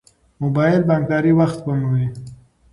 موبایل 0.41 0.81
بانکداري 0.89 1.31
وخت 1.39 1.57
سپموي. 1.61 2.05